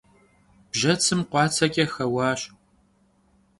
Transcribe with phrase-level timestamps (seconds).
[0.71, 2.41] Bjetsım khuatseç'e xeuaş.